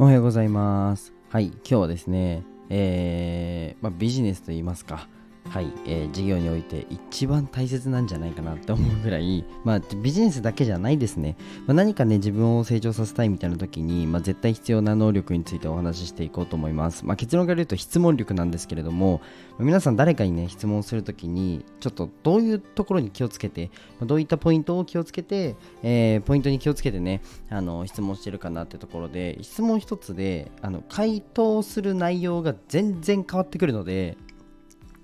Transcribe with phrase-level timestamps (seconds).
[0.00, 1.12] おはようございます。
[1.28, 5.10] はい、今日はですね、えーまあ、ビジネスといいますか、
[5.48, 11.36] はい、えー事業において一番大切なんじゃないかなって思うぐらい、 まあ、ビジネスだけじゃないですね、
[11.66, 17.04] まあ、何かね、自分を成長させたいみたいな時に、まあ、絶対必要な能力についてお話ししていこうと思います。
[17.04, 19.20] まあ、結論から言うと質問力なんですけれども、
[19.58, 34.16] まあ皆さん誰かにね、質問するときに、ちょっとどういうところに気をつけて、まあどういったポイントを気をつけて、えーポイントに気をつけてね、あの質問してるかなってところで、質問一つで、あの回答する内容が全然変わってくるので、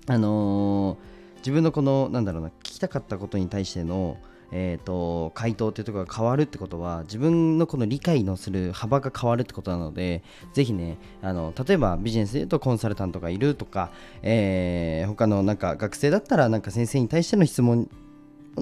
[0.07, 4.17] あのー自分のこのなんだろうな聞きたかったことに対しての
[4.51, 17.89] えー、と回答っていうところが変わるってことは自分のこの理解のする幅が変わるってことなのでぜひねあの例えばビジネスで言うとコンサルタントがいるとか、えー他のなんか学生だったらなんか先生に対しての質問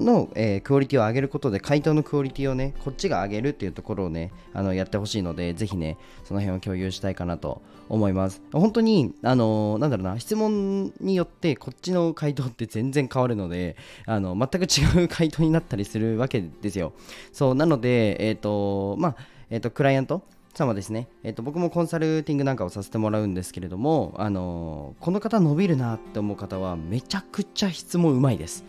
[0.00, 8.42] の、えークオリティを上げることで回答のクオリティをねこっちが上げるっていうところをねあのやってほしいのでぜひねその辺を共有したいかなと思います。
[8.52, 16.92] 本当にあのなんだろうな質問によってこっちの回答って全然変わるのであの全く違う回答になったりするわけですよ。
[17.32, 19.16] そうなのでえっ、とまあ
[19.50, 20.22] えっ、とクライアント
[20.56, 28.64] 様ですね、えっと僕もコンサルティングなんかをさせてもらうんですけれども、あのこの方伸びるなって思う方はめちゃくちゃ質問うまいです。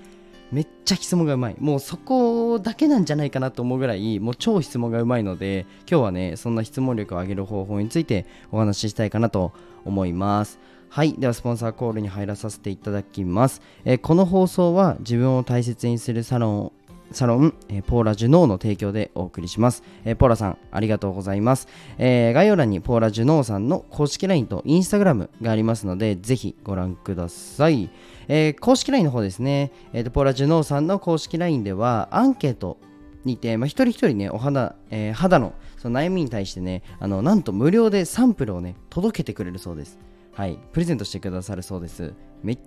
[0.51, 1.55] めっちゃ質問がうまい。
[1.59, 9.51] もうそこだけなんじゃないかなと思うぐらいもう超質問がうまいので今日はねそんな質問力を上げる方法についてお話ししたいかなと
[9.85, 10.59] 思います。
[10.89, 11.13] はい。
[11.13, 16.71] ではスポンサーコールに入らさせていただきます、えーこの放送は自分を大切にするサロン
[17.11, 27.89] サロン、えーポーラジュノーの提供でお送りします、えーポーラさんありがとうございます、えー概要欄にポーラジュノーさんの公式 LINE と Instagram がありますのでぜひご覧ください。
[28.27, 32.77] えー公式 LINE の方ですね、えーとポーラジュノーさんの公式 LINE ではアンケート
[33.25, 39.99] にて、まあ、一人一人ねお肌,、えー肌のその悩みに対してねあのなんと無料でサンプルをね届けてくれるそうです。
[40.33, 40.60] はい。
[40.71, 42.14] プレゼントしてくださるそうです。
[42.43, 42.60] めっ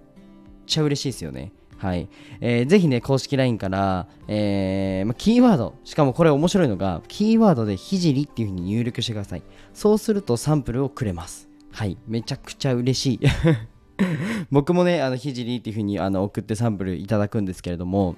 [0.67, 1.53] ちゃ嬉しいですよね。
[1.81, 2.11] はい、
[2.43, 9.43] えーぜひね公式 LINE から、えーま、キーワードしかもこれ面白いのがキーワードでひじりっていうふうに入力してください。
[9.73, 11.49] そうするとサンプルをくれます。
[11.73, 11.97] はい。
[12.07, 13.21] めちゃくちゃ嬉しい。
[14.51, 18.17] 僕もね、あのひじりっていうふうにあの送ってサンプルいただくんですけれども、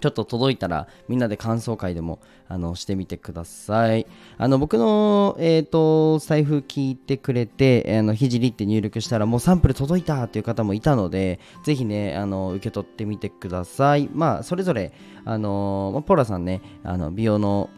[0.00, 4.06] ちょっと届いたらみんなで感想会でもあのしてみてください。
[4.38, 14.08] あの僕の、えー、と財布聞いてくれて、あのひじりって入力したらもうサンプル届いたっていう方もいたので、ぜひね、あの受け取ってみてください。
[14.12, 14.92] まあ、それぞれ、
[15.24, 17.70] あのまあポラさんね、あの美容の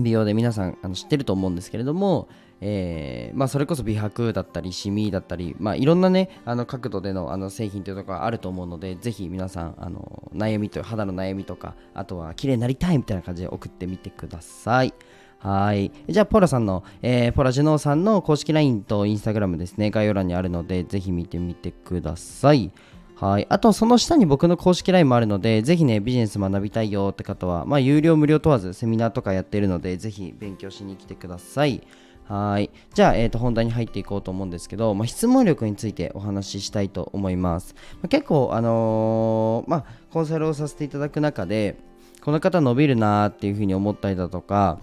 [0.00, 2.28] 美容で皆さんあの知ってると思うんですけれども、
[2.60, 14.94] えーまあ、それこそ美白だったりシミだったり、まあ、いろんなねあの角度でのあの製品というところがあると思うのでぜひ皆さんあの悩みと肌の悩みとかあとは綺麗になりたいみたいな感じで送ってみてください。
[15.38, 15.92] はい。
[16.08, 19.90] じゃあポラさんの、えーポラジュノーさんの公式 LINE と Instagram ですね。
[19.90, 22.72] 概要欄にあるのでぜひ見てみてください。
[23.16, 23.46] はい。
[23.48, 31.86] あと、その下に僕の公式 LINE もあるので、ぜひね、ビジネス学びたいよって方は、まあ、有料無料問わずセミナーとかやってるので、ぜひ勉強しに来てください。
[32.26, 32.70] はい。
[32.94, 37.74] じゃあ、えっ、と、本題に入っていこうと思うんですけど、まあ、質問力についてお話ししたいと思います。
[37.94, 41.76] まあ結構、あのーまあ、コンサルをさせていただく中で、
[42.22, 44.78] この方伸びるなーっていうふうに思ったりだとか、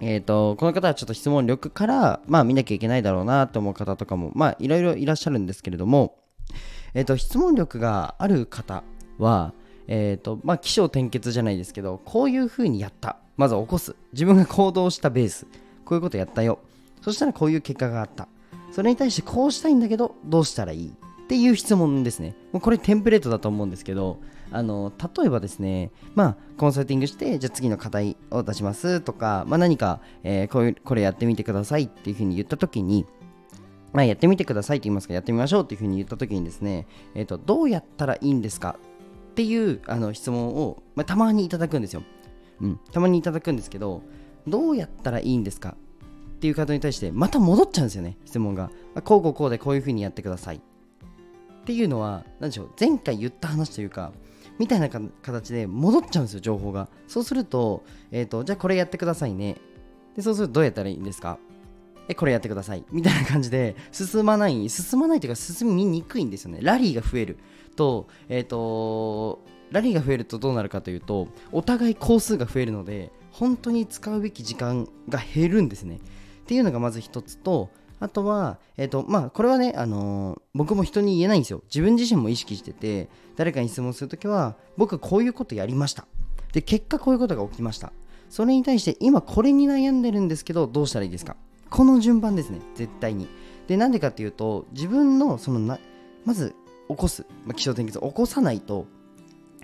[0.00, 6.18] えー、とこの方はちょっと質問力から、まあ、見なきゃいけないだろうなと思う方とかも、まあ、いろいろいらっしゃるんですけれども、
[6.94, 8.84] えー、と質問力がある方
[9.18, 9.52] は、
[9.86, 15.46] えーとまあ、起承転結じゃないですけどこういうふうにやったまず起こす自分が行動したベース
[15.86, 16.58] こういうことやったよ。
[17.00, 18.28] そしたらこういう結果があった。
[18.72, 22.34] それに対してこうしたいんだけどどうしたらいいっていう質問ですね。
[22.52, 24.18] もうこれテンプレートだと思うんですけど
[24.50, 33.06] あの例えばですねまあコンサルティングしてじゃあ次の課題を出しますとか、まあ、何か、えーこういうこれやってみてくださいっていうふうに言った時に
[33.96, 38.76] まあ、やってみてくださいと言いますか、やってみましょうっていうふうに言ったときにですね、えっ、と、どうやったらいいんですか
[39.30, 42.02] っていうあの質問を、まあ、たまにいただくんですよ。
[42.60, 44.02] うん、たまにいただくんですけど、
[44.46, 45.76] どうやったらいいんですか
[46.36, 48.70] っていう方に対して、また戻っちゃうんですよね、質問が。
[49.04, 50.56] こうこうこうでこういうふうにやってください。
[50.56, 50.60] っ
[51.64, 54.12] ていうのは、何でしょう、前回言った話というか、
[54.58, 56.88] みたいな形で戻っちゃうんですよ、情報が。
[57.08, 59.56] そうすると、えっ、と、じゃあこれやってくださいね。
[60.14, 61.38] で、そうするとどうやったらいいんですか？
[62.08, 62.84] え、これやってください。
[62.92, 66.60] みたいな感じで、進まない、進まないというか、進みにくいんですよね。
[66.62, 67.38] ラリーが増える
[67.74, 69.40] と、えっ、と、
[69.72, 75.98] ラリーが増えるとどうなるかというと、お互い工数が増えるので、本当に使うべき時間が減るんですね。
[76.46, 81.62] っていうのがまず一つと、あとは、えっ、と、まあ、これはね、あのー僕も人に言えないんですよ。
[81.64, 86.06] 自分自身も意識してて、誰かに質問するときは、僕はこういうことやりました。
[86.52, 87.92] で、結果こういうことが起きました。
[88.30, 91.36] それに対して、今これに悩んでるんですけど、どうしたらいいですか？
[91.68, 93.26] この順番ですね絶対に
[93.66, 95.80] でなんでかっていうと自分のそのな
[96.24, 96.54] まず
[96.88, 98.86] 起こす、まあ、気象転結を起こさないと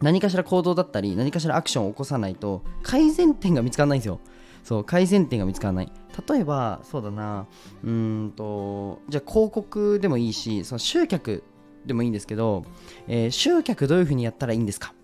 [0.01, 4.19] 何かしら行動だったり何かしらアクションを起こさないと改善点が見つからないんですよ
[4.63, 5.93] そう改善点が見つからない。
[6.29, 7.47] 例えばそうだな。
[7.85, 11.43] うんとじゃあ広告でもいいしその集客
[11.87, 12.65] でもいいんですけど、
[13.09, 14.95] えー、集客どういうふうにやったらいいんですか？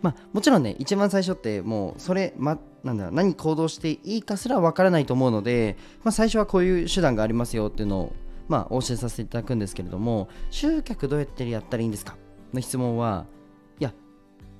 [0.00, 8.12] まあ、もちろんね、一番最初ってもうそれ、ま、なんだ何行動していいかすらわからないと思うので、まあ、最初はこういう手段がありますよっていうのを、
[8.46, 12.16] まあ、お教えさせていただくんですけれども、集客どうやってやったらいいんですか？
[12.54, 13.26] の質問は、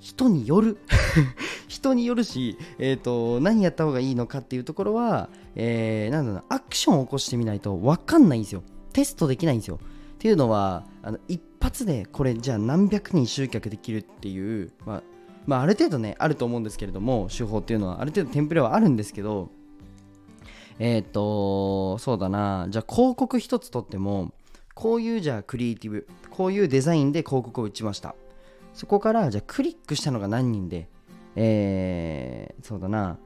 [0.01, 0.79] 人による。
[1.69, 8.63] 人によるし、えーと、何やった方がいいのかっていうところは、えー、なんだろうアクションを起こしてみないと分かんないんですよ。
[8.93, 9.79] テストできないんですよ。
[10.19, 15.03] っていうのはあの一発でこれじゃあ何百人集客できるっていう、まあ
[15.47, 19.51] まあ、ある程度ねあると思うんですけれども手法っていうのはある程度テンプレはあるんですけど
[20.81, 24.33] えっ、ー、とそうだなじゃあ広告一つとっても
[24.75, 28.15] こういうじゃあクリエイティブこういうデザインで広告を打ちました。
[28.79, 30.89] そこからじゃあクリックしたのが何人で
[31.35, 33.19] えー、そうだな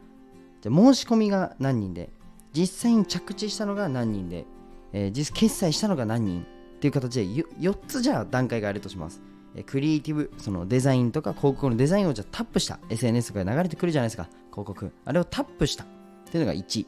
[0.61, 2.11] じゃ申し込みが何人で
[2.53, 4.45] 実際に着地したのが何人で、
[4.93, 6.43] えー、実決済したのが何人
[6.77, 9.23] っていう形で4つじゃあ段階があるとします
[9.67, 14.91] クリエイティブ、そのデザインとか広告のデザインをじゃタップした SNS が流れてくるじゃないですか、広告。
[15.05, 15.87] あれをタップしたっ
[16.31, 16.87] ていうのが1。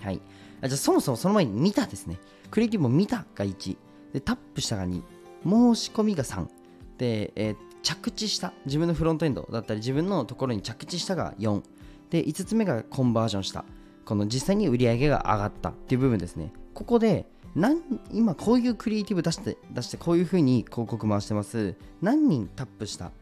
[0.00, 0.20] はい。
[0.60, 2.18] あじゃあそもそもその前に見たですね。
[2.50, 3.78] クリエイティブを見たが1。
[4.12, 5.02] で、タップしたが2。
[5.44, 6.46] 申し込みが3。
[6.98, 8.52] で、えー、着地した。
[8.66, 11.62] 自分のフロントエンドだったり自分のところに着地したが4。
[12.10, 13.64] で、5つ目がコンバージョンした。
[14.04, 16.52] この実際に売り上げが上がったっていう部分ですね。
[16.74, 17.80] ここで何
[18.12, 23.12] 今こういうクリエイティブ出して出してこういう風に広告回してます何人タップした、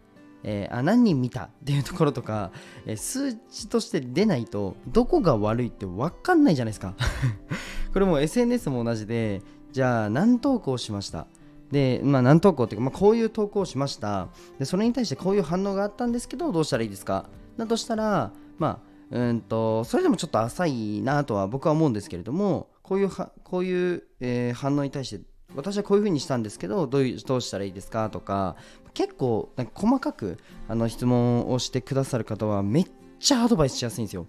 [0.43, 2.51] えー、あ何人見たっていうところとか、
[2.87, 6.95] えー、数値として出ないとどこが悪いって分かんないじゃないですか
[7.93, 11.27] これも SNS も同じでじゃあ何投稿しました？
[11.73, 14.29] で、まあ、何投稿っていうか、まあ、こういう投稿をしました。
[14.61, 17.25] でそれに対してこういう反応があったんですけどどうしたらいいですか？
[17.57, 18.81] だとしたらま
[19.11, 25.25] あうんとそれでもちょっと浅いなとは僕は思うんですけれどもこういうはこういう、えー、反応に対して
[25.55, 28.57] 私はこういうふうにしたんですけどどういうどうしたらいいですかとか
[28.95, 30.39] 結構なんか細かく
[30.69, 32.87] あの質問をしてくださる方はめっ
[33.19, 34.27] ちゃアドバイスしやすいんですよ。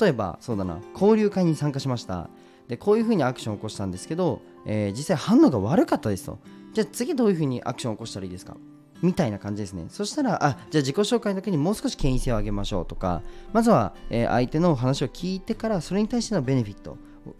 [0.00, 2.30] 例えばそうだな交流会に参加しました。
[2.68, 6.38] でこういうふうにアクションを起こしたんですけど、えー、実際反応が悪かったですと。
[6.74, 8.56] じゃあ次どういうふうにアクションを起こしたらいいですか？
[9.00, 9.86] みたいな感じですね。
[9.88, 13.22] そしたら、あ、じゃあ自己紹介の時にもう少し権威性を上げましょうとか、
[13.52, 16.98] まずは、えー、相手の話を聞いてから、それに対してのベネフィット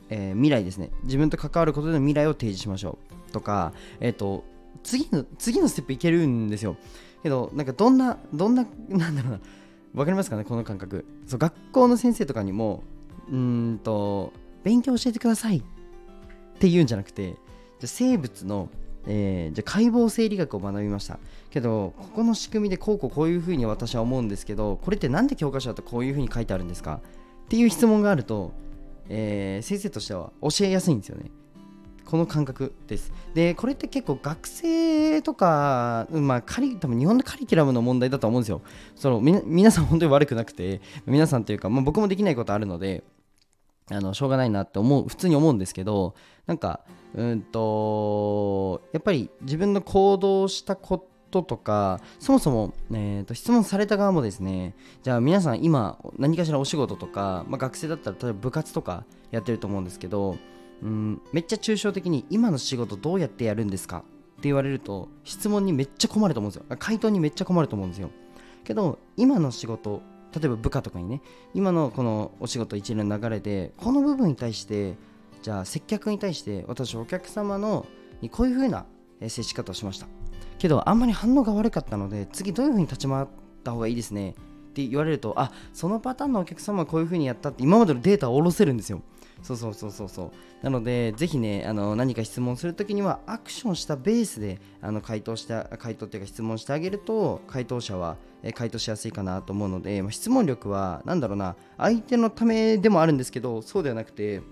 [0.09, 0.91] えー、未来ですね。
[1.03, 2.99] 自分と関わることでの未来を提示しましょ
[3.29, 4.45] うとか、えっ、ー、と
[4.83, 6.77] 次の次のステップいけるんですよ。
[7.23, 9.41] けどなんかどんなどんななんだろうな。
[9.95, 10.45] わかりますかね？
[10.45, 11.05] この感覚。
[11.27, 12.83] そう学校の先生とかにも
[13.31, 14.33] うんと
[14.63, 15.63] 勉強教えてくださいっ
[16.59, 17.37] て言うんじゃなくて
[17.79, 18.71] じゃ生物の
[19.06, 21.19] えー、じゃ解剖生理学を学びました
[21.51, 27.01] けどここの仕組みでこうこうこういうふうに私は思うんですけどこれって何で教科書だとこういうふうに書いてあるんですか？
[27.47, 28.53] っていう質問があると
[29.06, 31.31] えー、先生としては教えやすいんですよね。
[32.06, 33.12] この感覚です。
[33.35, 38.62] で、これって結構学生とか、まあ、カリ多分日本のカリキュラムの問題だと思うんですよ。
[38.95, 43.05] その皆さん本当に悪くなくて、皆さんというか、まあ、僕もできないことあるので、
[43.91, 46.14] あのしょうがないなって思う普通に思うんですけど
[46.47, 46.81] なんか
[47.14, 60.37] うんとやっぱり自分の行動したことととかそもそも、えーと、質問された側もですねじゃあ皆さん今何かしらお仕事とか、まあ、学生だったら例えば部活とかやってると思うんですけど
[60.81, 63.99] うんめっちゃ抽象的に今の仕事どうやってやるんですか？
[63.99, 64.03] っ
[64.35, 66.76] て言われると質問にめっちゃ困ると思うんですよ。
[66.79, 68.11] 回答にめっちゃ困ると思うんですよ。
[68.62, 70.03] けど今の仕事
[70.35, 71.21] 例えば部下とかにね
[71.55, 74.97] 今のこのお仕事一連の流れでこの部分に対して
[75.43, 77.87] じゃあ接客に対して私お客様の
[78.21, 78.87] にこういう風な
[79.21, 80.07] 接し方をしました。
[80.59, 83.26] けどあんまり反応が悪かったので次どういう風に立ち回っ
[83.62, 84.35] た方がいいですねっ
[84.73, 89.03] て言われるとあそのパターンのお客様はこういう風にやったって今までのデータを下ろせるんですよ。
[89.43, 90.31] そうそうそうそうそう
[90.62, 98.17] なのでぜひねあの何か質問するときにはアクションしたベースであの回答した回答っていうか質問してあげると回答者は
[98.55, 104.43] 回答しやすいかなと思うので、ま、質問力は何だろうな相手のためでもあるんですけどそうではなくて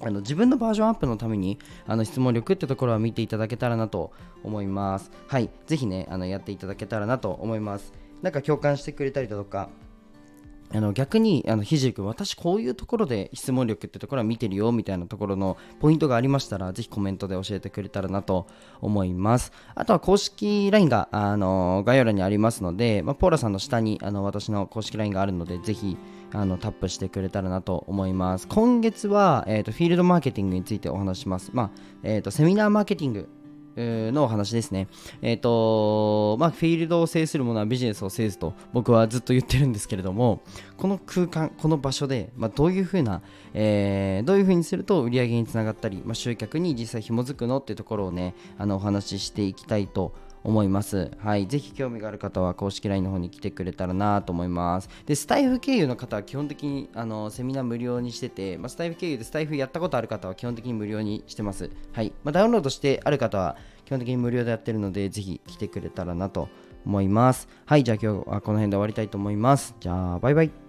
[0.00, 4.12] あの自分のバージョンアップのためにあの質問力ってところは見ていただけたらなと
[4.44, 5.10] 思います。
[5.26, 7.92] はい、ぜひね、あのやっていただけたらなと思います。
[8.22, 9.70] なんか共感してくれたりだとか、
[10.74, 18.46] あの逆にあのひじりくん私こういうところで質問力ってところは見てるよみたいなところのポイントがありましたらぜひコメントで教えてくれたらなと
[18.80, 19.52] 思います。
[19.74, 25.96] あとは公式 LINE があの概要欄にありますので、まあ、ポーラさんの下にあの私の公式 LINE があるのでぜひ
[26.32, 28.48] あのタップしてくれたらなと思います。
[28.48, 31.70] 今月は、えーと、フィールドマーケティングについてお話します、まあ
[32.02, 33.28] えーとセミナーマーケティング
[33.76, 34.88] のお話ですね。
[35.22, 40.42] えっ、ー、と、まあ、フィールドを制するものはビジネスを制すと僕はずっと言ってるんですけれども、
[40.76, 43.22] この空間、この場所で、まあ、どういうふうな、
[43.54, 51.10] えー、どういうふうにすると売り上げにつながったり、まあ、集客に実際紐づくのっていうところをね、あのお話ししていきたいと思います思います。
[51.18, 51.48] はい。
[51.48, 54.88] ぜひ興味がある方は公式 LINE の方に来てくれたらなと思います。
[55.04, 61.68] で、スタイフ経由の方は基本的にあのセミナー無料にしてて、まあ、スタイフ経由でスタイフやったことある方は基本的に無料にしてます。
[61.92, 62.12] はい。
[62.22, 66.48] まあ、ダウンロードしてある方は基本的に無料でやってるので、ぜひ来てくれたらなと
[66.84, 67.48] 思います。
[67.64, 67.82] はい。
[67.82, 69.74] じゃあ今日はこの辺で終わりたいと思います。
[69.80, 70.65] じゃあ、バイバイ。